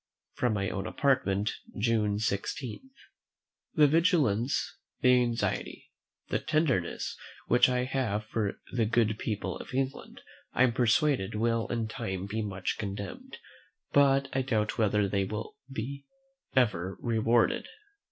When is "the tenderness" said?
6.29-7.15